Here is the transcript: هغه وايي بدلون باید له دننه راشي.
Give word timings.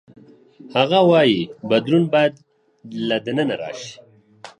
هغه 0.75 0.99
وايي 1.09 1.41
بدلون 1.69 2.03
باید 2.13 2.33
له 3.07 3.17
دننه 3.25 3.55
راشي. 3.61 3.93